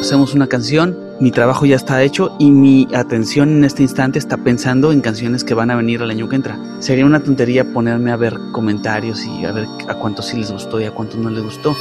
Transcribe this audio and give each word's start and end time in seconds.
Hacemos 0.00 0.34
una 0.34 0.46
canción, 0.46 0.98
mi 1.20 1.30
trabajo 1.30 1.66
ya 1.66 1.76
está 1.76 2.02
hecho 2.02 2.34
y 2.38 2.50
mi 2.50 2.88
atención 2.94 3.50
en 3.50 3.64
este 3.64 3.82
instante 3.82 4.18
está 4.18 4.38
pensando 4.38 4.92
en 4.92 5.02
canciones 5.02 5.44
que 5.44 5.54
van 5.54 5.70
a 5.70 5.76
venir 5.76 6.00
el 6.00 6.10
año 6.10 6.28
que 6.28 6.36
entra. 6.36 6.58
Sería 6.80 7.04
una 7.04 7.22
tontería 7.22 7.72
ponerme 7.72 8.10
a 8.10 8.16
ver 8.16 8.36
comentarios 8.50 9.24
y 9.26 9.44
a 9.44 9.52
ver 9.52 9.66
a 9.88 9.94
cuántos 9.94 10.26
sí 10.26 10.38
les 10.38 10.50
gustó 10.50 10.80
y 10.80 10.84
a 10.84 10.90
cuántos 10.90 11.18
no 11.18 11.30
les 11.30 11.44
gustó. 11.44 11.76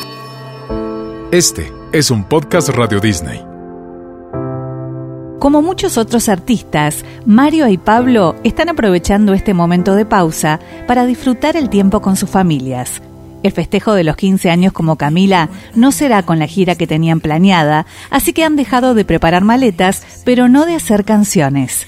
Este 1.31 1.71
es 1.91 2.11
un 2.11 2.23
podcast 2.25 2.69
Radio 2.69 2.99
Disney. 2.99 3.43
Como 5.39 5.61
muchos 5.61 5.97
otros 5.97 6.27
artistas, 6.27 7.05
Mario 7.25 7.69
y 7.69 7.77
Pablo 7.77 8.35
están 8.43 8.67
aprovechando 8.67 9.33
este 9.33 9.53
momento 9.53 9.95
de 9.95 10.05
pausa 10.05 10.59
para 10.85 11.05
disfrutar 11.05 11.55
el 11.55 11.69
tiempo 11.69 12.01
con 12.01 12.17
sus 12.17 12.29
familias. 12.29 13.01
El 13.41 13.51
festejo 13.53 13.93
de 13.93 14.03
los 14.03 14.17
15 14.17 14.49
años 14.49 14.73
como 14.73 14.97
Camila 14.97 15.49
no 15.75 15.91
será 15.91 16.23
con 16.23 16.39
la 16.39 16.47
gira 16.47 16.75
que 16.75 16.87
tenían 16.87 17.21
planeada, 17.21 17.85
así 18.09 18.33
que 18.33 18.43
han 18.43 18.55
dejado 18.55 18.93
de 18.93 19.05
preparar 19.05 19.43
maletas, 19.43 20.21
pero 20.25 20.49
no 20.49 20.65
de 20.65 20.75
hacer 20.75 21.05
canciones. 21.05 21.87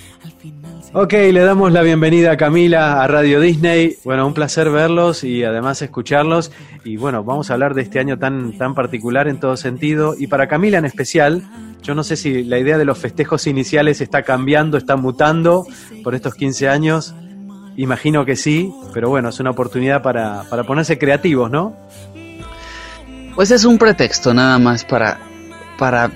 Ok, 0.93 1.13
le 1.13 1.39
damos 1.39 1.71
la 1.71 1.83
bienvenida 1.83 2.31
a 2.33 2.37
Camila 2.37 3.01
a 3.01 3.07
Radio 3.07 3.39
Disney. 3.39 3.95
Bueno, 4.03 4.27
un 4.27 4.33
placer 4.33 4.69
verlos 4.69 5.23
y 5.23 5.41
además 5.41 5.81
escucharlos. 5.81 6.51
Y 6.83 6.97
bueno, 6.97 7.23
vamos 7.23 7.49
a 7.49 7.53
hablar 7.53 7.75
de 7.75 7.81
este 7.81 7.99
año 7.99 8.19
tan, 8.19 8.57
tan 8.57 8.75
particular 8.75 9.29
en 9.29 9.39
todo 9.39 9.55
sentido. 9.55 10.15
Y 10.17 10.27
para 10.27 10.49
Camila 10.49 10.79
en 10.79 10.85
especial, 10.85 11.43
yo 11.81 11.95
no 11.95 12.03
sé 12.03 12.17
si 12.17 12.43
la 12.43 12.59
idea 12.59 12.77
de 12.77 12.83
los 12.83 12.97
festejos 12.97 13.47
iniciales 13.47 14.01
está 14.01 14.23
cambiando, 14.23 14.77
está 14.77 14.97
mutando 14.97 15.65
por 16.03 16.13
estos 16.13 16.35
15 16.35 16.67
años. 16.67 17.15
Imagino 17.77 18.25
que 18.25 18.35
sí, 18.35 18.73
pero 18.93 19.09
bueno, 19.09 19.29
es 19.29 19.39
una 19.39 19.51
oportunidad 19.51 20.01
para, 20.01 20.43
para 20.49 20.63
ponerse 20.63 20.97
creativos, 20.97 21.49
¿no? 21.49 21.75
Pues 23.35 23.51
es 23.51 23.63
un 23.63 23.77
pretexto 23.77 24.33
nada 24.33 24.59
más 24.59 24.83
para, 24.83 25.19
para 25.77 26.11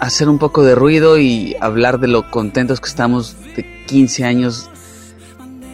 hacer 0.00 0.28
un 0.28 0.38
poco 0.38 0.64
de 0.64 0.74
ruido 0.74 1.18
y 1.18 1.56
hablar 1.60 2.00
de 2.00 2.08
lo 2.08 2.30
contentos 2.30 2.80
que 2.80 2.88
estamos 2.88 3.36
de 3.56 3.84
15 3.86 4.24
años 4.24 4.70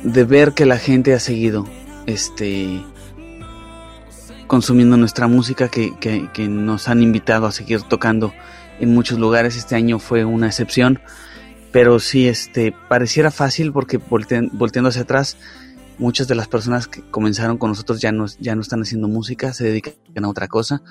de 0.02 0.24
ver 0.24 0.52
que 0.52 0.66
la 0.66 0.78
gente 0.78 1.14
ha 1.14 1.20
seguido 1.20 1.66
este 2.06 2.82
consumiendo 4.46 4.96
nuestra 4.96 5.28
música 5.28 5.68
que, 5.68 5.96
que, 5.98 6.28
que 6.32 6.48
nos 6.48 6.88
han 6.88 7.02
invitado 7.02 7.46
a 7.46 7.52
seguir 7.52 7.82
tocando 7.82 8.32
en 8.80 8.92
muchos 8.92 9.18
lugares. 9.18 9.56
Este 9.56 9.76
año 9.76 10.00
fue 10.00 10.24
una 10.24 10.48
excepción, 10.48 10.98
pero 11.72 12.00
sí, 12.00 12.28
este, 12.28 12.74
pareciera 12.88 13.30
fácil 13.30 13.72
porque 13.72 13.98
volteando 13.98 14.88
hacia 14.88 15.02
atrás, 15.02 15.36
muchas 15.98 16.26
de 16.26 16.34
las 16.34 16.48
personas 16.48 16.88
que 16.88 17.02
comenzaron 17.10 17.58
con 17.58 17.70
nosotros 17.70 18.00
ya 18.00 18.10
no, 18.10 18.26
ya 18.38 18.54
no 18.54 18.62
están 18.62 18.82
haciendo 18.82 19.06
música, 19.06 19.52
se 19.52 19.64
dedican 19.64 19.94
a 20.22 20.28
otra 20.28 20.48
cosa. 20.48 20.82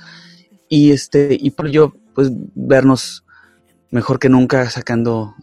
Y 0.69 0.91
este, 0.91 1.35
y 1.39 1.52
por 1.52 1.67
ello, 1.67 1.95
pues 2.13 2.30
vernos 2.55 3.25
mejor 3.91 4.19
que 4.19 4.30
nunca 4.30 4.69
sacando 4.69 5.35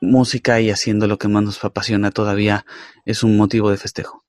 música 0.00 0.60
y 0.60 0.70
haciendo 0.70 1.06
lo 1.06 1.18
que 1.18 1.28
más 1.28 1.42
nos 1.42 1.64
apasiona 1.64 2.10
todavía 2.10 2.64
es 3.04 3.22
un 3.22 3.36
motivo 3.36 3.70
de 3.70 3.76
festejo. 3.76 4.24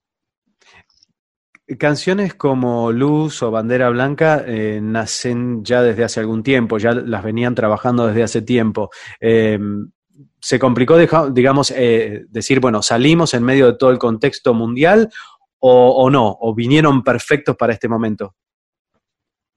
Canciones 1.79 2.35
como 2.35 2.91
Luz 2.91 3.41
o 3.41 3.49
Bandera 3.49 3.89
Blanca 3.89 4.43
eh, 4.45 4.79
nacen 4.81 5.63
ya 5.63 5.81
desde 5.81 6.03
hace 6.03 6.19
algún 6.19 6.43
tiempo, 6.43 6.77
ya 6.77 6.91
las 6.91 7.23
venían 7.23 7.55
trabajando 7.55 8.05
desde 8.05 8.23
hace 8.23 8.41
tiempo. 8.43 8.91
Eh, 9.19 9.57
se 10.39 10.59
complicó, 10.59 10.97
digamos, 11.31 11.71
eh, 11.71 12.25
decir, 12.29 12.59
bueno, 12.59 12.81
salimos 12.81 13.33
en 13.33 13.43
medio 13.43 13.67
de 13.67 13.77
todo 13.77 13.89
el 13.89 13.97
contexto 13.97 14.53
mundial 14.53 15.09
o, 15.59 16.09
no, 16.11 16.37
o 16.39 16.53
vinieron 16.53 17.03
perfectos 17.03 17.55
para 17.55 17.73
este 17.73 17.87
momento. 17.87 18.35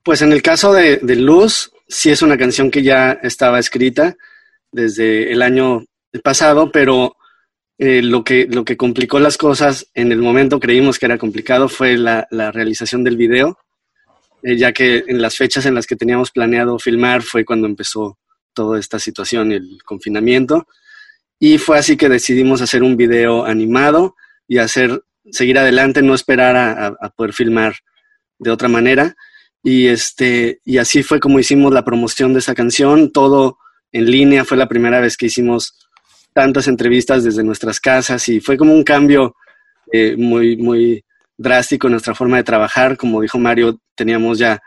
Pues 0.03 0.23
en 0.23 0.33
el 0.33 0.41
caso 0.41 0.73
de, 0.73 0.99
Luz, 1.17 1.71
sí 1.87 2.09
es 2.09 2.23
una 2.23 2.39
canción 2.39 2.71
que 2.71 2.83
ya 2.83 3.13
estaba 3.23 3.59
escrita 3.59 4.17
desde 4.73 5.31
el 5.31 5.43
año 5.43 5.85
pasado, 6.25 6.73
pero 6.73 7.17
eh, 7.77 8.01
lo, 8.01 8.25
que, 8.25 8.47
lo 8.51 8.65
que 8.65 8.79
complicó 8.79 9.21
las 9.21 9.37
cosas 9.37 9.91
en 9.93 10.11
el 10.11 10.23
momento 10.23 10.59
creímos 10.59 10.99
que 10.99 11.05
era 11.05 11.19
complicado 11.19 11.69
fue 11.69 11.99
la, 11.99 12.27
realización 12.31 13.05
del 13.05 13.19
video, 13.19 13.59
eh, 14.43 14.57
ya 14.57 14.73
que 14.73 15.05
en 15.07 15.21
las 15.21 15.37
fechas 15.37 15.67
en 15.67 15.75
las 15.75 15.87
que 15.87 15.97
teníamos 15.97 16.31
planeado 16.31 16.79
filmar 16.79 17.21
fue 17.23 17.45
cuando 17.45 17.67
empezó 17.67 18.19
toda 18.59 18.81
esta 18.81 18.99
situación, 18.99 19.53
el 19.53 19.79
confinamiento. 19.85 20.67
Y 21.39 21.59
fue 21.59 21.79
así 21.79 21.97
que 21.97 22.09
decidimos 22.09 22.61
hacer 22.61 22.83
un 22.83 22.97
video 22.97 23.45
animado 23.45 24.17
y 24.49 24.59
hacer, 24.59 25.05
seguir 25.31 25.61
adelante, 25.61 26.03
no 26.03 26.13
esperar 26.13 26.57
a, 26.57 27.11
poder 27.11 27.33
filmar 27.33 27.77
de 28.41 28.51
otra 28.51 28.67
manera. 28.67 29.15
Y, 29.63 29.87
este, 29.87 30.61
y 30.65 30.79
así 30.79 31.05
fue 31.05 31.21
como 31.21 31.39
hicimos 31.39 31.73
la 31.73 31.85
promoción 31.85 32.33
de 32.33 32.41
esa 32.41 32.57
canción, 32.57 33.13
todo 33.13 33.59
en 33.93 34.11
línea, 34.11 34.45
fue 34.45 34.57
la 34.57 34.69
primera 34.69 35.01
vez 35.01 35.17
que 35.17 35.27
hicimos 35.27 35.79
tantas 36.33 36.67
entrevistas 36.67 37.23
desde 37.23 37.45
nuestras 37.45 37.79
casas 37.79 38.29
y 38.29 38.41
fue 38.41 38.57
como 38.57 38.73
un 38.75 38.83
cambio 38.83 39.37
eh, 39.93 40.17
muy, 40.17 40.57
muy 40.57 41.05
drástico 41.37 41.87
en 41.87 41.93
nuestra 41.93 42.17
forma 42.17 42.39
de 42.39 42.45
trabajar. 42.45 42.97
Como 42.97 43.23
dijo 43.23 43.39
Mario, 43.39 43.79
teníamos 43.95 44.39
ya 44.39 44.61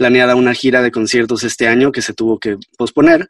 planeada 0.00 0.34
una 0.34 0.54
gira 0.54 0.80
de 0.80 0.90
conciertos 0.90 1.44
este 1.44 1.68
año 1.68 1.92
que 1.92 2.00
se 2.00 2.14
tuvo 2.14 2.38
que 2.38 2.56
posponer, 2.78 3.28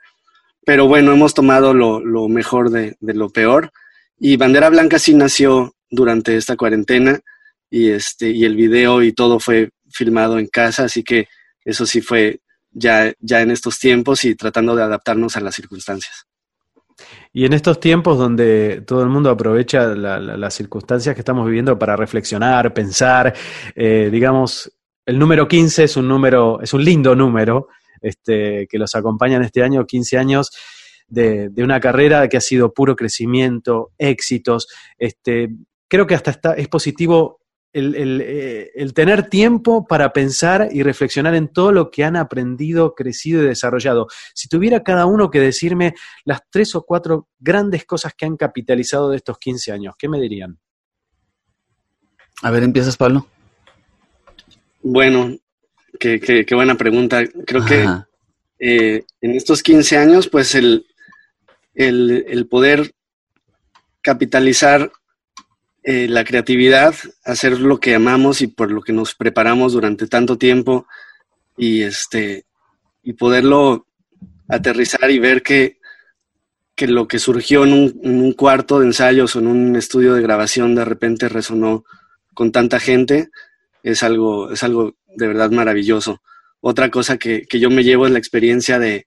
pero 0.64 0.86
bueno, 0.86 1.10
hemos 1.12 1.34
tomado 1.34 1.74
lo, 1.74 1.98
lo 1.98 2.28
mejor 2.28 2.70
de, 2.70 2.96
de, 3.00 3.14
lo 3.14 3.28
peor 3.28 3.72
y 4.20 4.36
Bandera 4.36 4.70
Blanca 4.70 5.00
sí 5.00 5.12
nació 5.12 5.74
durante 5.90 6.36
esta 6.36 6.54
cuarentena 6.54 7.18
y, 7.68 7.90
este, 7.90 8.30
y 8.30 8.44
el 8.44 8.54
video 8.54 9.02
y 9.02 9.12
todo 9.12 9.40
fue 9.40 9.70
filmado 9.90 10.38
en 10.38 10.46
casa, 10.46 10.84
así 10.84 11.02
que 11.02 11.26
eso 11.64 11.86
sí 11.86 12.02
fue 12.02 12.38
ya, 12.70 13.12
ya 13.18 13.40
en 13.40 13.50
estos 13.50 13.80
tiempos 13.80 14.24
y 14.24 14.36
tratando 14.36 14.76
de 14.76 14.84
adaptarnos 14.84 15.36
a 15.36 15.40
las 15.40 15.56
circunstancias. 15.56 16.24
Y 17.32 17.46
en 17.46 17.52
estos 17.52 17.80
tiempos 17.80 18.16
donde 18.16 18.84
todo 18.86 19.02
el 19.02 19.08
mundo 19.08 19.30
aprovecha 19.30 19.88
las 19.88 20.54
circunstancias 20.54 21.16
que 21.16 21.22
estamos 21.22 21.46
viviendo 21.46 21.76
para 21.76 21.96
reflexionar, 21.96 22.72
pensar, 22.72 23.34
eh, 23.74 24.08
digamos, 24.12 24.70
el 25.10 25.18
número 25.18 25.48
15 25.48 25.84
es 25.84 25.96
un 25.96 26.06
número, 26.06 26.60
es 26.62 26.72
un 26.72 26.84
lindo 26.84 27.16
número, 27.16 27.66
este, 28.00 28.68
que 28.68 28.78
los 28.78 28.94
acompaña 28.94 29.36
en 29.36 29.42
este 29.42 29.60
año, 29.60 29.84
15 29.84 30.18
años 30.18 30.50
de, 31.08 31.50
una 31.58 31.80
carrera 31.80 32.28
que 32.28 32.36
ha 32.36 32.40
sido 32.40 32.72
puro 32.72 32.94
crecimiento, 32.94 33.90
éxitos. 33.98 34.68
Este, 34.96 35.50
creo 35.88 36.06
que 36.06 36.14
hasta 36.14 36.30
está, 36.30 36.52
es 36.54 36.68
positivo 36.68 37.40
eh, 37.72 38.70
el, 38.72 38.94
tener 38.94 39.28
tiempo 39.28 39.84
para 39.84 40.12
pensar 40.12 40.68
y 40.70 40.84
reflexionar 40.84 41.34
en 41.34 41.48
todo 41.48 41.72
lo 41.72 41.90
que 41.90 42.04
han 42.04 42.14
aprendido, 42.14 42.94
crecido 42.94 43.42
y 43.42 43.46
desarrollado. 43.46 44.06
Si 44.32 44.48
tuviera 44.48 44.84
cada 44.84 45.06
uno 45.06 45.28
que 45.28 45.40
decirme 45.40 45.94
las 46.24 46.42
tres 46.50 46.76
o 46.76 46.84
cuatro 46.84 47.26
grandes 47.40 47.84
cosas 47.84 48.14
que 48.16 48.26
han 48.26 48.36
capitalizado 48.36 49.10
de 49.10 49.16
estos 49.16 49.38
15 49.38 49.72
años, 49.72 49.94
¿qué 49.98 50.08
me 50.08 50.20
dirían? 50.20 50.60
A 52.42 52.52
ver, 52.52 52.62
empiezas, 52.62 52.96
Pablo. 52.96 53.26
Bueno, 54.82 55.36
qué, 55.98 56.46
buena 56.52 56.76
pregunta. 56.76 57.24
Creo 57.46 57.64
que 57.64 57.86
eh, 58.58 59.04
en 59.20 59.30
estos 59.32 59.62
15 59.62 59.96
años, 59.96 60.28
pues 60.28 60.54
el, 60.54 60.86
el 61.74 62.46
poder 62.48 62.94
capitalizar 64.02 64.90
eh, 65.82 66.08
la 66.08 66.24
creatividad, 66.24 66.94
hacer 67.24 67.58
lo 67.58 67.80
que 67.80 67.94
amamos 67.94 68.42
y 68.42 68.48
por 68.48 68.70
lo 68.70 68.82
que 68.82 68.92
nos 68.92 69.14
preparamos 69.14 69.72
durante 69.72 70.06
tanto 70.06 70.36
tiempo 70.36 70.86
y 71.56 71.82
este 71.82 72.44
y 73.02 73.14
poderlo 73.14 73.86
aterrizar 74.46 75.10
y 75.10 75.18
ver 75.18 75.42
que, 75.42 75.78
que 76.74 76.86
lo 76.86 77.08
que 77.08 77.18
surgió 77.18 77.64
en 77.64 77.72
un, 77.72 78.00
en 78.04 78.20
un, 78.20 78.32
cuarto 78.34 78.80
de 78.80 78.88
ensayos 78.88 79.34
o 79.34 79.38
en 79.38 79.46
un 79.46 79.74
estudio 79.74 80.12
de 80.12 80.20
grabación 80.20 80.74
de 80.74 80.84
repente 80.84 81.30
resonó 81.30 81.84
con 82.34 82.52
tanta 82.52 82.78
gente, 82.78 83.30
es 83.82 84.02
algo, 84.02 84.50
es 84.52 84.62
algo 84.62 84.96
de 85.16 85.28
verdad 85.28 85.50
maravilloso. 85.50 86.22
Otra 86.60 86.90
cosa 86.90 87.18
que, 87.18 87.46
que 87.46 87.58
yo 87.58 87.70
me 87.70 87.84
llevo 87.84 88.06
es 88.06 88.12
la 88.12 88.18
experiencia 88.18 88.78
de, 88.78 89.06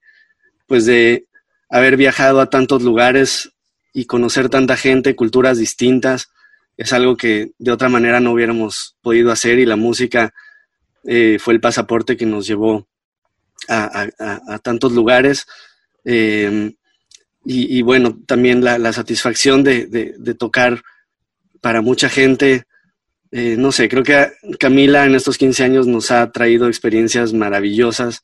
pues 0.67 0.85
de 0.85 1.27
haber 1.69 1.97
viajado 1.97 2.41
a 2.41 2.49
tantos 2.49 2.83
lugares 2.83 3.51
y 3.93 4.05
conocer 4.05 4.49
tanta 4.49 4.75
gente, 4.75 5.15
culturas 5.15 5.57
distintas, 5.57 6.29
es 6.77 6.93
algo 6.93 7.15
que 7.15 7.51
de 7.59 7.71
otra 7.71 7.89
manera 7.89 8.19
no 8.19 8.31
hubiéramos 8.31 8.95
podido 9.01 9.31
hacer 9.31 9.59
y 9.59 9.65
la 9.65 9.75
música 9.75 10.33
eh, 11.03 11.37
fue 11.39 11.53
el 11.53 11.61
pasaporte 11.61 12.17
que 12.17 12.25
nos 12.25 12.47
llevó 12.47 12.87
a, 13.67 14.09
tantos 14.61 14.93
lugares. 14.93 15.45
Em, 16.03 16.73
y, 17.45 17.81
bueno, 17.81 18.19
también 18.25 18.63
la, 18.63 18.93
satisfacción 18.93 19.63
de, 19.63 20.35
tocar 20.37 20.81
para 21.61 21.81
mucha 21.81 22.09
gente. 22.09 22.63
Eh, 23.35 23.57
no 23.57 23.71
sé, 23.71 23.89
creo 23.89 24.03
que 24.03 24.31
Camila 24.59 25.07
en 25.07 25.15
estos 25.15 25.39
15 25.39 25.63
años 25.63 25.87
nos 25.87 26.11
ha 26.11 26.31
traído 26.31 26.67
experiencias 26.67 27.33
maravillosas 27.33 28.21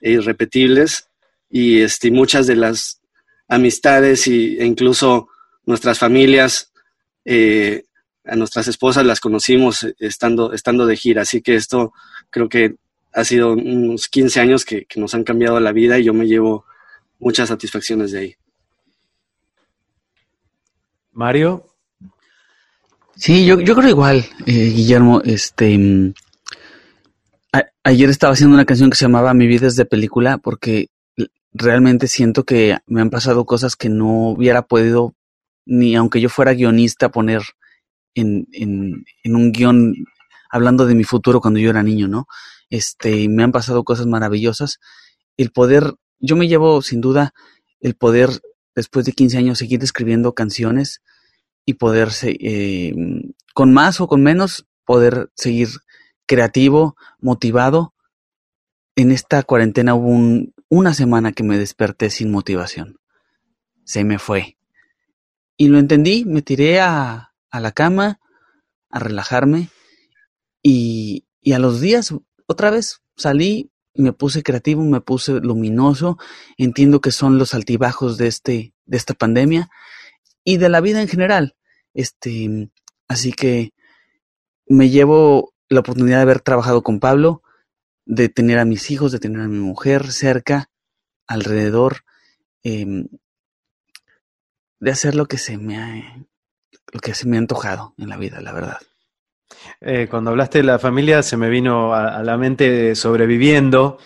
e 0.00 0.12
irrepetibles 0.12 1.10
y 1.50 1.82
este, 1.82 2.10
muchas 2.10 2.46
de 2.46 2.56
las 2.56 3.02
amistades 3.48 4.26
y, 4.26 4.56
e 4.58 4.64
incluso 4.64 5.28
nuestras 5.66 5.98
familias 5.98 6.72
eh, 7.26 7.84
a 8.24 8.34
nuestras 8.34 8.66
esposas 8.66 9.04
las 9.04 9.20
conocimos 9.20 9.86
estando, 9.98 10.54
estando 10.54 10.86
de 10.86 10.96
gira, 10.96 11.20
así 11.20 11.42
que 11.42 11.54
esto 11.54 11.92
creo 12.30 12.48
que 12.48 12.76
ha 13.12 13.24
sido 13.24 13.52
unos 13.52 14.08
15 14.08 14.40
años 14.40 14.64
que, 14.64 14.86
nos 14.96 15.14
han 15.14 15.24
cambiado 15.24 15.60
la 15.60 15.72
vida 15.72 15.98
y 15.98 16.04
yo 16.04 16.14
me 16.14 16.26
llevo 16.26 16.64
muchas 17.18 17.50
satisfacciones 17.50 18.10
de 18.10 18.18
ahí. 18.20 18.36
Mario. 21.12 21.75
Sí, 23.16 23.46
yo, 23.46 23.58
yo 23.60 23.74
creo 23.74 23.88
igual, 23.88 24.26
eh, 24.44 24.70
Guillermo. 24.74 25.22
Este, 25.24 25.76
mm, 25.78 26.12
ayer 27.82 28.10
estaba 28.10 28.34
haciendo 28.34 28.54
una 28.54 28.66
canción 28.66 28.90
que 28.90 28.96
se 28.96 29.06
llamaba 29.06 29.32
Mi 29.32 29.46
vida 29.46 29.66
es 29.66 29.76
de 29.76 29.86
película 29.86 30.36
porque 30.36 30.88
realmente 31.52 32.08
siento 32.08 32.44
que 32.44 32.76
me 32.86 33.00
han 33.00 33.08
pasado 33.08 33.46
cosas 33.46 33.74
que 33.74 33.88
no 33.88 34.28
hubiera 34.28 34.62
podido, 34.62 35.14
ni 35.64 35.96
aunque 35.96 36.20
yo 36.20 36.28
fuera 36.28 36.52
guionista, 36.52 37.08
poner 37.10 37.40
en, 38.14 38.48
en, 38.52 39.06
en 39.24 39.34
un 39.34 39.50
guion 39.50 39.94
hablando 40.50 40.86
de 40.86 40.94
mi 40.94 41.04
futuro 41.04 41.40
cuando 41.40 41.58
yo 41.58 41.70
era 41.70 41.82
niño, 41.82 42.08
¿no? 42.08 42.26
Este, 42.68 43.30
me 43.30 43.42
han 43.42 43.52
pasado 43.52 43.82
cosas 43.82 44.06
maravillosas. 44.06 44.78
El 45.38 45.52
poder, 45.52 45.94
yo 46.18 46.36
me 46.36 46.48
llevo 46.48 46.82
sin 46.82 47.00
duda 47.00 47.32
el 47.80 47.94
poder, 47.94 48.28
después 48.74 49.06
de 49.06 49.12
15 49.12 49.38
años, 49.38 49.58
seguir 49.58 49.82
escribiendo 49.82 50.34
canciones 50.34 51.00
y 51.66 51.74
poderse, 51.74 52.36
eh, 52.40 52.94
con 53.52 53.74
más 53.74 54.00
o 54.00 54.06
con 54.06 54.22
menos, 54.22 54.66
poder 54.84 55.30
seguir 55.34 55.68
creativo, 56.24 56.96
motivado. 57.20 57.92
En 58.94 59.10
esta 59.10 59.42
cuarentena 59.42 59.94
hubo 59.94 60.46
una 60.68 60.94
semana 60.94 61.32
que 61.32 61.42
me 61.42 61.58
desperté 61.58 62.08
sin 62.08 62.30
motivación. 62.30 62.98
Se 63.84 64.04
me 64.04 64.18
fue. 64.18 64.56
Y 65.56 65.68
lo 65.68 65.78
entendí, 65.78 66.24
me 66.24 66.40
tiré 66.40 66.80
a, 66.80 67.34
a 67.50 67.60
la 67.60 67.72
cama 67.72 68.20
a 68.88 68.98
relajarme 69.00 69.68
y, 70.62 71.26
y 71.40 71.52
a 71.52 71.58
los 71.58 71.80
días 71.80 72.14
otra 72.46 72.70
vez 72.70 73.02
salí, 73.16 73.70
me 73.94 74.12
puse 74.12 74.42
creativo, 74.42 74.82
me 74.82 75.00
puse 75.00 75.32
luminoso, 75.40 76.18
entiendo 76.58 77.00
que 77.00 77.10
son 77.10 77.38
los 77.38 77.54
altibajos 77.54 78.18
de 78.18 78.28
este, 78.28 78.74
de 78.84 78.96
esta 78.96 79.14
pandemia 79.14 79.70
y 80.46 80.58
de 80.58 80.68
la 80.68 80.80
vida 80.80 81.02
en 81.02 81.08
general. 81.08 81.56
Este, 81.92 82.70
así 83.08 83.32
que 83.32 83.72
me 84.66 84.88
llevo 84.88 85.52
la 85.68 85.80
oportunidad 85.80 86.18
de 86.18 86.22
haber 86.22 86.40
trabajado 86.40 86.82
con 86.82 87.00
Pablo, 87.00 87.42
de 88.06 88.28
tener 88.28 88.60
a 88.60 88.64
mis 88.64 88.90
hijos, 88.92 89.10
de 89.10 89.18
tener 89.18 89.42
a 89.42 89.48
mi 89.48 89.58
mujer 89.58 90.12
cerca, 90.12 90.70
alrededor, 91.26 92.04
em, 92.62 93.08
de 94.78 94.90
hacer 94.92 95.16
lo 95.16 95.26
que 95.26 95.36
se 95.36 95.58
me 95.58 95.78
ha, 95.78 96.24
lo 96.92 97.00
que 97.00 97.12
se 97.12 97.26
me 97.26 97.36
ha 97.36 97.40
antojado 97.40 97.94
en 97.98 98.08
la 98.08 98.16
vida, 98.16 98.40
la 98.40 98.52
verdad. 98.52 98.78
Eh, 99.80 100.06
cuando 100.08 100.30
hablaste 100.30 100.58
de 100.58 100.64
la 100.64 100.78
familia 100.78 101.22
se 101.24 101.36
me 101.36 101.48
vino 101.48 101.92
a, 101.92 102.22
la 102.22 102.36
mente 102.36 102.94
sobreviviendo 102.94 103.98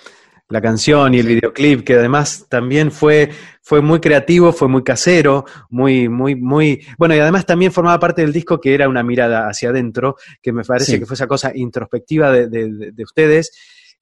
la 0.50 0.61
canción 0.61 1.14
y 1.14 1.20
el 1.20 1.26
videoclip, 1.26 1.85
que 1.85 1.94
además 1.94 2.47
también 2.49 2.91
fue, 2.91 3.31
fue 3.62 3.81
muy 3.81 4.00
creativo, 4.00 4.52
fue 4.52 4.69
muy 4.69 4.82
casero, 4.82 5.44
muy, 5.70 6.08
muy, 6.08 6.35
muy, 6.35 6.85
bueno, 6.99 7.14
y 7.14 7.20
además 7.20 7.47
también 7.47 7.73
formaba 7.73 7.99
parte 7.99 8.23
del 8.23 8.32
disco 8.32 8.61
que 8.61 8.75
era 8.75 8.88
una 8.88 9.02
mirada 9.02 9.49
hacia 9.49 9.70
adentro, 9.70 10.17
que 10.43 10.52
me 10.52 10.64
parece 10.64 10.99
que 10.99 11.06
fue 11.06 11.14
esa 11.14 11.26
cosa 11.26 11.52
introspectiva 11.55 12.31
de, 12.32 12.49
de 12.49 13.02
ustedes, 13.02 13.52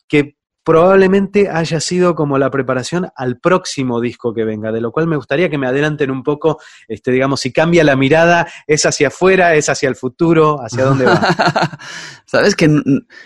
que 0.08 0.38
probablemente 0.68 1.48
haya 1.48 1.80
sido 1.80 2.14
como 2.14 2.36
la 2.36 2.50
preparación 2.50 3.08
al 3.16 3.38
próximo 3.38 4.02
disco 4.02 4.34
que 4.34 4.44
venga, 4.44 4.70
de 4.70 4.82
lo 4.82 4.92
cual 4.92 5.06
me 5.06 5.16
gustaría 5.16 5.48
que 5.48 5.56
me 5.56 5.66
adelanten 5.66 6.10
un 6.10 6.22
poco, 6.22 6.60
este, 6.88 7.10
digamos, 7.10 7.40
si 7.40 7.54
cambia 7.54 7.82
la 7.84 7.96
mirada, 7.96 8.46
es 8.66 8.84
hacia 8.84 9.08
afuera, 9.08 9.54
es 9.54 9.70
hacia 9.70 9.88
el 9.88 9.96
futuro, 9.96 10.58
hacia 10.60 10.84
dónde 10.84 11.06
va. 11.06 11.78
Sabes 12.26 12.54
que 12.54 12.68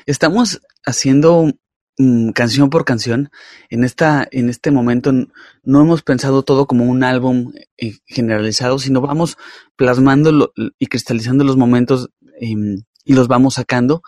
estamos 0.07 0.61
haciendo 0.87 1.51
canción 2.35 2.71
por 2.71 2.85
canción. 2.85 3.31
En 3.71 3.85
esta, 3.85 4.27
en 4.31 4.49
este 4.49 4.71
momento 4.71 5.13
no 5.63 5.81
hemos 5.81 6.03
pensado 6.03 6.43
todo 6.43 6.67
como 6.67 6.85
un 6.85 7.05
álbum 7.05 7.53
eh, 7.79 7.99
generalizado, 8.07 8.79
sino 8.79 9.01
vamos 9.01 9.37
plasmando 9.77 10.53
y 10.79 10.87
cristalizando 10.87 11.45
los 11.45 11.57
momentos 11.57 12.11
em, 12.41 12.83
y 13.05 13.15
los 13.15 13.29
vamos 13.29 13.55
sacando. 13.55 14.03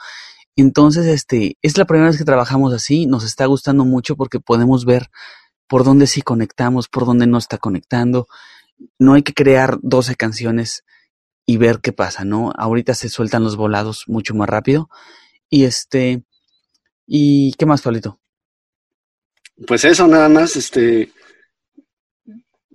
Entonces, 0.56 1.06
este, 1.06 1.58
es 1.62 1.76
la 1.78 1.84
primera 1.84 2.08
vez 2.08 2.18
que 2.18 2.24
trabajamos 2.24 2.72
así, 2.72 3.06
nos 3.06 3.24
está 3.24 3.46
gustando 3.46 3.84
mucho 3.84 4.16
porque 4.16 4.40
podemos 4.40 4.84
ver 4.84 5.10
por 5.66 5.84
dónde 5.84 6.06
sí 6.06 6.22
conectamos, 6.22 6.88
por 6.88 7.06
dónde 7.06 7.26
no 7.26 7.38
está 7.38 7.58
conectando. 7.58 8.28
No 8.98 9.14
hay 9.14 9.22
que 9.22 9.34
crear 9.34 9.78
12 9.82 10.14
canciones 10.14 10.84
y 11.46 11.56
ver 11.56 11.80
qué 11.80 11.92
pasa, 11.92 12.24
¿no? 12.24 12.52
Ahorita 12.56 12.94
se 12.94 13.08
sueltan 13.08 13.44
los 13.44 13.56
volados 13.56 14.04
mucho 14.06 14.34
más 14.34 14.48
rápido. 14.48 14.88
Y 15.50 15.64
este, 15.64 16.24
¿y 17.06 17.52
qué 17.54 17.66
más, 17.66 17.82
Pablito? 17.82 18.20
Pues 19.66 19.84
eso, 19.84 20.06
nada 20.06 20.28
más, 20.28 20.56
este. 20.56 21.10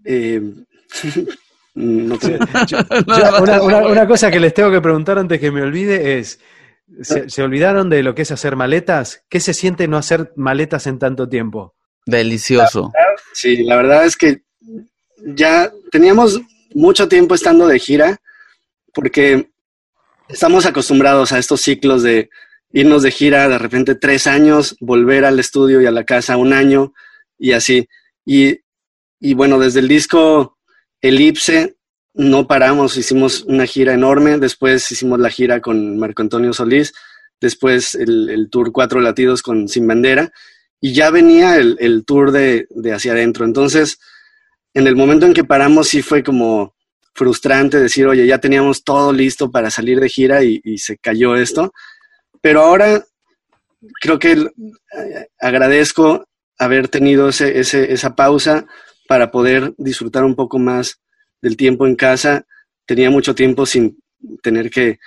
Eh, 0.05 0.41
una, 1.75 3.85
una 3.85 4.07
cosa 4.07 4.31
que 4.31 4.39
les 4.39 4.53
tengo 4.53 4.71
que 4.71 4.81
preguntar 4.81 5.17
antes 5.17 5.39
que 5.39 5.51
me 5.51 5.61
olvide 5.61 6.19
es. 6.19 6.39
¿Se, 7.01 7.43
olvidaron 7.43 7.89
de 7.89 8.01
lo 8.01 8.15
que 8.15 8.23
es 8.23 8.31
hacer 8.31 8.55
maletas? 8.55 9.23
¿Qué 9.29 9.39
se 9.39 9.53
siente 9.53 9.87
no 9.87 9.97
hacer 9.97 10.33
maletas 10.35 10.87
en 10.87 10.97
tanto 10.97 11.29
tiempo? 11.29 11.75
Delicioso. 12.05 12.91
sí, 13.33 13.63
la 13.63 13.75
verdad 13.75 14.05
es 14.05 14.17
que 14.17 14.41
ya 15.23 15.71
teníamos 15.91 16.41
mucho 16.73 17.07
tiempo 17.07 17.35
estando 17.35 17.67
de 17.67 17.79
gira 17.79 18.19
porque 18.93 19.49
estamos 20.27 20.65
acostumbrados 20.65 21.31
a 21.31 21.37
estos 21.37 21.61
ciclos 21.61 22.03
de 22.03 22.29
irnos 22.71 23.03
de 23.03 23.11
gira 23.11 23.49
de 23.49 23.57
repente 23.57 23.95
tres 23.95 24.27
años, 24.27 24.75
volver 24.79 25.25
al 25.25 25.39
estudio 25.39 25.81
y 25.81 25.85
a 25.85 25.91
la 25.91 26.03
casa 26.03 26.37
un 26.37 26.53
año 26.53 26.93
y 27.37 27.53
así. 27.53 27.87
Y, 28.25 28.59
y 29.19 29.33
bueno, 29.33 29.59
desde 29.59 29.79
el 29.79 29.87
disco 29.87 30.57
Elipse 31.01 31.77
no 32.13 32.47
paramos, 32.47 32.97
hicimos 32.97 33.43
una 33.43 33.65
gira 33.65 33.93
enorme, 33.93 34.37
después 34.37 34.91
hicimos 34.91 35.19
la 35.19 35.29
gira 35.29 35.61
con 35.61 35.97
Marco 35.97 36.21
Antonio 36.21 36.53
Solís, 36.53 36.93
después 37.39 37.95
el, 37.95 38.49
tour 38.51 38.71
Cuatro 38.71 38.99
Latidos 38.99 39.41
con 39.41 39.67
Sin 39.69 39.87
Bandera, 39.87 40.31
y 40.81 40.93
ya 40.93 41.11
venía 41.11 41.57
el, 41.57 42.03
tour 42.05 42.31
de, 42.31 42.67
hacia 42.93 43.13
adentro. 43.13 43.45
Entonces, 43.45 43.99
en 44.73 44.87
el 44.87 44.95
momento 44.95 45.25
en 45.25 45.33
que 45.33 45.43
paramos 45.43 45.87
sí 45.87 46.01
fue 46.01 46.23
como 46.23 46.75
frustrante 47.13 47.79
decir, 47.79 48.07
oye, 48.07 48.25
ya 48.25 48.39
teníamos 48.39 48.83
todo 48.83 49.11
listo 49.11 49.51
para 49.51 49.69
salir 49.71 49.99
de 49.99 50.09
gira 50.09 50.43
y, 50.43 50.77
se 50.77 50.97
cayó 50.97 51.35
esto. 51.35 51.73
Pero 52.41 52.61
ahora 52.61 53.03
creo 54.01 54.19
que 54.19 54.47
agradezco 55.39 56.25
haber 56.57 56.87
tenido 56.87 57.29
ese, 57.29 57.59
esa 57.59 58.15
pausa 58.15 58.65
para 59.07 59.31
poder 59.31 59.73
disfrutar 59.77 60.23
un 60.23 60.35
poco 60.35 60.59
más 60.59 60.99
del 61.41 61.57
tiempo 61.57 61.87
en 61.87 61.95
casa, 61.95 62.45
tenía 62.85 63.09
mucho 63.09 63.33
tiempo 63.33 63.65
sin 63.65 63.97
tener 64.43 64.69
que 64.69 64.99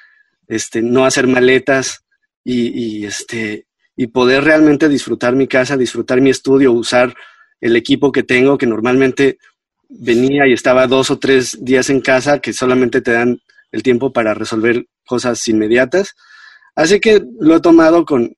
este, 0.48 0.82
no 0.82 1.04
hacer 1.04 1.26
maletas 1.26 2.04
y, 2.44 3.04
este, 3.04 3.66
y 3.96 4.08
poder 4.08 4.44
realmente 4.44 4.88
disfrutar 4.88 5.34
mi 5.34 5.46
casa, 5.46 5.76
disfrutar 5.76 6.20
mi 6.20 6.30
estudio, 6.30 6.72
usar 6.72 7.14
el 7.60 7.76
equipo 7.76 8.10
que 8.10 8.22
tengo, 8.22 8.58
que 8.58 8.66
normalmente 8.66 9.38
venía 9.88 10.46
y 10.46 10.52
estaba 10.52 10.86
dos 10.86 11.10
o 11.10 11.18
tres 11.18 11.56
días 11.60 11.90
en 11.90 12.00
casa, 12.00 12.40
que 12.40 12.52
solamente 12.52 13.00
te 13.00 13.12
dan 13.12 13.40
el 13.70 13.82
tiempo 13.82 14.12
para 14.12 14.34
resolver 14.34 14.86
cosas 15.06 15.46
inmediatas. 15.46 16.14
Así 16.74 17.00
que 17.00 17.22
lo 17.40 17.56
he 17.56 17.60
tomado 17.60 18.04
con, 18.04 18.34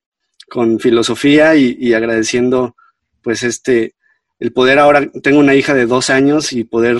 con 0.49 0.79
filosofía 0.79 1.55
y, 1.55 1.75
y, 1.79 1.93
agradeciendo 1.93 2.75
pues 3.21 3.43
este, 3.43 3.95
el 4.39 4.51
poder 4.51 4.79
ahora, 4.79 5.09
tengo 5.23 5.39
una 5.39 5.55
hija 5.55 5.73
de 5.73 5.85
dos 5.85 6.09
años 6.09 6.53
y 6.53 6.63
poder 6.63 6.97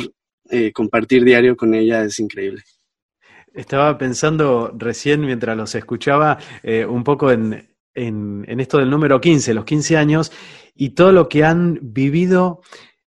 eh, 0.49 0.71
compartir 0.71 1.23
diario 1.23 1.57
con 1.57 1.73
ella 1.73 2.03
es 2.03 2.19
increíble. 2.19 2.63
Estaba 3.53 3.97
pensando 3.97 4.73
recién 4.77 5.21
mientras 5.21 5.57
los 5.57 5.73
escuchaba 5.75 6.37
eh, 6.61 6.85
un 6.85 7.03
poco 7.03 7.31
en, 7.31 7.69
esto 7.95 8.77
del 8.77 8.89
número 8.89 9.21
15, 9.21 9.53
los 9.53 9.65
15 9.65 9.97
años, 9.97 10.31
y 10.75 10.89
todo 10.89 11.11
lo 11.13 11.29
que 11.29 11.45
han 11.45 11.79
vivido 11.81 12.61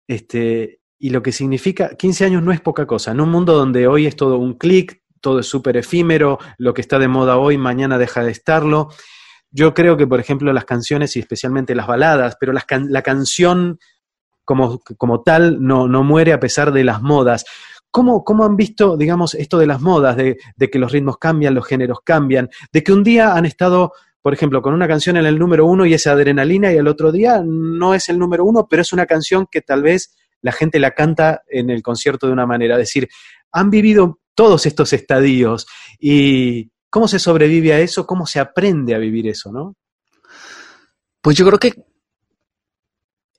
este, 0.06 0.80
y 0.98 1.10
lo 1.10 1.22
que 1.22 1.32
significa, 1.32 1.96
15 1.96 2.26
años 2.26 2.42
no 2.42 2.52
es 2.52 2.60
poca 2.60 2.86
cosa, 2.86 3.12
en 3.12 3.20
un 3.20 3.30
mundo 3.30 3.54
donde 3.54 3.86
hoy 3.86 4.06
es 4.06 4.14
todo 4.14 4.36
un 4.38 4.54
clic, 4.54 5.02
todo 5.24 5.40
es 5.40 5.46
súper 5.46 5.78
efímero, 5.78 6.38
lo 6.58 6.74
que 6.74 6.82
está 6.82 6.98
de 6.98 7.08
moda 7.08 7.38
hoy 7.38 7.56
mañana 7.56 7.96
deja 7.96 8.22
de 8.22 8.30
estarlo. 8.30 8.90
Yo 9.50 9.72
creo 9.72 9.96
que, 9.96 10.06
por 10.06 10.20
ejemplo, 10.20 10.52
las 10.52 10.66
canciones 10.66 11.16
y 11.16 11.20
especialmente 11.20 11.74
las 11.74 11.86
baladas, 11.86 12.36
pero 12.38 12.52
la 12.52 13.02
canción 13.02 13.78
como, 14.44 14.80
como 14.98 15.22
tal 15.22 15.62
no, 15.62 15.88
no, 15.88 16.04
muere 16.04 16.32
a 16.32 16.40
pesar 16.40 16.72
de 16.72 16.84
las 16.84 17.02
modas. 17.02 17.44
¿Cómo, 17.90 18.24
¿Cómo, 18.24 18.44
han 18.44 18.56
visto, 18.56 18.96
digamos, 18.96 19.34
esto 19.34 19.58
de 19.58 19.66
las 19.66 19.80
modas, 19.80 20.16
de, 20.16 20.36
que 20.70 20.78
los 20.78 20.92
ritmos 20.92 21.16
cambian, 21.18 21.54
los 21.54 21.66
géneros 21.66 22.00
cambian, 22.04 22.50
de 22.72 22.82
que 22.82 22.92
un 22.92 23.04
día 23.04 23.34
han 23.34 23.46
estado, 23.46 23.92
por 24.20 24.34
ejemplo, 24.34 24.62
con 24.62 24.74
una 24.74 24.88
canción 24.88 25.16
en 25.16 25.26
el 25.26 25.38
número 25.38 25.66
uno 25.66 25.86
y 25.86 25.94
esa 25.94 26.12
adrenalina 26.12 26.72
y 26.72 26.76
el 26.76 26.88
otro 26.88 27.12
día 27.12 27.42
no 27.44 27.94
es 27.94 28.08
el 28.08 28.18
número 28.18 28.44
uno, 28.44 28.66
pero 28.68 28.82
es 28.82 28.92
una 28.92 29.06
canción 29.06 29.46
que 29.50 29.60
tal 29.60 29.82
vez 29.82 30.16
la 30.42 30.52
gente 30.52 30.78
la 30.78 30.90
canta 30.90 31.42
en 31.48 31.70
el 31.70 31.82
concierto 31.82 32.26
de 32.26 32.32
una 32.32 32.46
manera? 32.46 32.74
Es 32.74 32.80
decir, 32.80 33.08
han 33.52 33.70
vivido 33.70 34.18
todos 34.34 34.66
estos 34.66 34.92
estadios 34.92 35.66
y 35.98 36.70
cómo 36.90 37.08
se 37.08 37.18
sobrevive 37.18 37.72
a 37.72 37.80
eso, 37.80 38.06
cómo 38.06 38.26
se 38.26 38.40
aprende 38.40 38.94
a 38.94 38.98
vivir 38.98 39.26
eso, 39.26 39.52
¿no? 39.52 39.74
Pues 41.20 41.36
yo 41.36 41.46
creo 41.46 41.58
que 41.58 41.84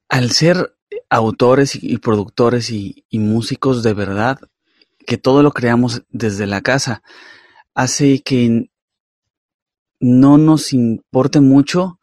al 0.10 0.32
ser 0.32 0.76
autores 1.10 1.76
y, 1.76 1.98
productores 1.98 2.70
y, 2.70 3.06
músicos 3.12 3.84
de 3.84 3.94
verdad, 3.94 4.40
que 5.06 5.18
todo 5.18 5.44
lo 5.44 5.52
creamos 5.52 6.04
desde 6.10 6.48
la 6.48 6.62
casa, 6.62 7.04
hace 7.74 8.22
que 8.22 8.70
no 10.00 10.38
nos 10.38 10.74
importe 10.74 11.42
mucho 11.42 12.00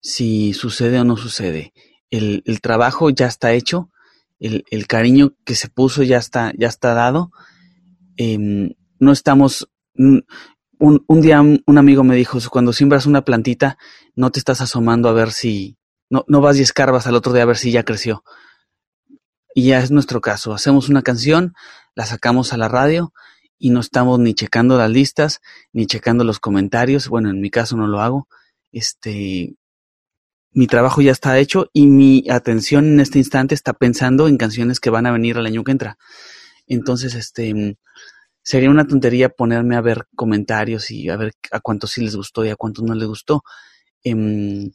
si 0.00 0.54
sucede 0.54 1.00
o 1.00 1.04
no 1.04 1.16
sucede. 1.16 1.72
El, 2.10 2.42
trabajo 2.62 3.10
ya 3.10 3.26
está 3.26 3.52
hecho, 3.52 3.90
el, 4.38 4.86
cariño 4.86 5.34
que 5.44 5.54
se 5.54 5.68
puso 5.68 6.02
ya 6.02 6.18
está, 6.18 6.52
ya 6.56 6.68
está 6.68 6.94
dado. 6.94 7.30
Em, 8.18 8.74
no 8.98 9.12
estamos. 9.12 9.70
Un, 9.94 10.24
un, 10.78 11.20
día 11.20 11.40
un 11.40 11.78
amigo 11.78 12.04
me 12.04 12.16
dijo: 12.16 12.38
cuando 12.50 12.72
siembras 12.72 13.06
una 13.06 13.24
plantita, 13.24 13.78
no 14.14 14.30
te 14.30 14.40
estás 14.40 14.60
asomando 14.60 15.08
a 15.08 15.12
ver 15.12 15.30
si. 15.30 15.78
No, 16.10 16.24
no 16.28 16.40
vas 16.40 16.58
y 16.58 16.62
escarbas 16.62 17.06
al 17.06 17.14
otro 17.14 17.32
día 17.32 17.44
a 17.44 17.46
ver 17.46 17.56
si 17.56 17.70
ya 17.70 17.84
creció. 17.84 18.24
Y 19.54 19.68
ya 19.68 19.78
es 19.78 19.90
nuestro 19.90 20.20
caso. 20.20 20.52
Hacemos 20.52 20.88
una 20.88 21.02
canción, 21.02 21.54
la 21.94 22.06
sacamos 22.06 22.52
a 22.52 22.56
la 22.56 22.68
radio 22.68 23.12
y 23.58 23.70
no 23.70 23.80
estamos 23.80 24.18
ni 24.18 24.34
checando 24.34 24.76
las 24.78 24.90
listas, 24.90 25.40
ni 25.72 25.86
checando 25.86 26.24
los 26.24 26.40
comentarios. 26.40 27.08
Bueno, 27.08 27.30
en 27.30 27.40
mi 27.40 27.50
caso 27.50 27.76
no 27.76 27.86
lo 27.86 28.00
hago. 28.00 28.28
Este, 28.72 29.54
mi 30.52 30.66
trabajo 30.66 31.02
ya 31.02 31.12
está 31.12 31.38
hecho 31.38 31.70
y 31.72 31.86
mi 31.86 32.24
atención 32.30 32.86
en 32.86 33.00
este 33.00 33.18
instante 33.18 33.54
está 33.54 33.74
pensando 33.74 34.26
en 34.26 34.38
canciones 34.38 34.80
que 34.80 34.90
van 34.90 35.06
a 35.06 35.12
venir 35.12 35.38
al 35.38 35.46
año 35.46 35.62
que 35.62 35.72
entra. 35.72 35.98
Entonces, 36.68 37.14
este, 37.14 37.76
sería 38.42 38.70
una 38.70 38.86
tontería 38.86 39.28
ponerme 39.28 39.76
a 39.76 39.80
ver 39.80 40.06
comentarios 40.14 40.90
y 40.90 41.08
a 41.08 41.16
ver 41.16 41.32
a 41.50 41.60
cuántos 41.60 41.92
sí 41.92 42.02
les 42.02 42.16
gustó 42.16 42.44
y 42.44 42.50
a 42.50 42.56
cuántos 42.56 42.84
no 42.84 42.94
les 42.94 43.08
gustó. 43.08 43.42
Em, 44.02 44.70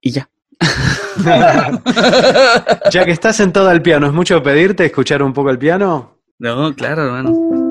y 0.00 0.10
ya. 0.10 0.30
ya 2.90 3.04
que 3.04 3.10
estás 3.10 3.36
sentado 3.36 3.68
al 3.68 3.82
piano, 3.82 4.06
¿es 4.06 4.12
mucho 4.12 4.42
pedirte 4.42 4.84
escuchar 4.86 5.22
un 5.22 5.32
poco 5.32 5.50
el 5.50 5.58
piano? 5.58 6.18
No, 6.38 6.74
claro, 6.74 7.04
hermano. 7.04 7.61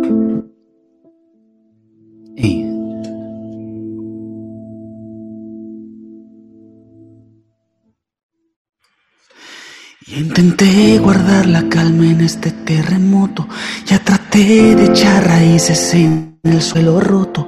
Intenté 10.14 10.98
guardar 10.98 11.46
la 11.46 11.70
calma 11.70 12.06
en 12.06 12.20
este 12.20 12.52
terremoto, 12.52 13.48
ya 13.86 13.98
traté 14.00 14.76
de 14.76 14.86
echar 14.88 15.26
raíces 15.26 15.94
en 15.94 16.38
el 16.44 16.62
suelo 16.62 17.00
roto. 17.00 17.48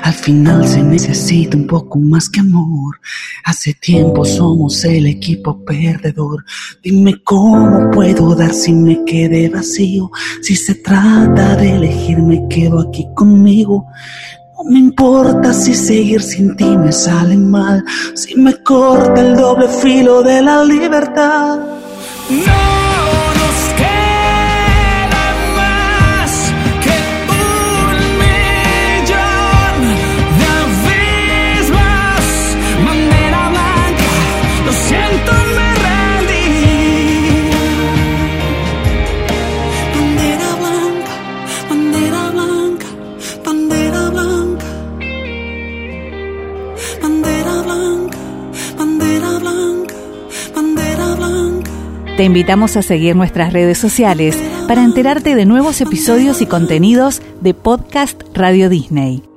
Al 0.00 0.12
final 0.14 0.64
se 0.68 0.80
necesita 0.80 1.56
un 1.56 1.66
poco 1.66 1.98
más 1.98 2.28
que 2.28 2.38
amor. 2.38 3.00
Hace 3.44 3.74
tiempo 3.74 4.24
somos 4.24 4.84
el 4.84 5.06
equipo 5.06 5.64
perdedor. 5.64 6.44
Dime 6.80 7.20
cómo 7.24 7.90
puedo 7.90 8.36
dar 8.36 8.54
si 8.54 8.72
me 8.72 9.04
quedé 9.04 9.48
vacío. 9.48 10.12
Si 10.40 10.54
se 10.54 10.76
trata 10.76 11.56
de 11.56 11.74
elegir, 11.74 12.18
me 12.18 12.46
quedo 12.48 12.80
aquí 12.80 13.08
conmigo. 13.16 13.86
No 14.56 14.70
me 14.70 14.78
importa 14.78 15.52
si 15.52 15.74
seguir 15.74 16.22
sin 16.22 16.54
ti 16.54 16.76
me 16.76 16.92
sale 16.92 17.36
mal, 17.36 17.84
si 18.14 18.36
me 18.36 18.62
corta 18.62 19.20
el 19.20 19.34
doble 19.34 19.66
filo 19.66 20.22
de 20.22 20.42
la 20.42 20.64
libertad. 20.64 21.73
No! 22.30 22.83
Te 52.24 52.28
invitamos 52.28 52.74
a 52.78 52.80
seguir 52.80 53.14
nuestras 53.16 53.52
redes 53.52 53.76
sociales 53.76 54.42
para 54.66 54.82
enterarte 54.82 55.34
de 55.34 55.44
nuevos 55.44 55.82
episodios 55.82 56.40
y 56.40 56.46
contenidos 56.46 57.20
de 57.42 57.52
Podcast 57.52 58.22
Radio 58.32 58.70
Disney. 58.70 59.33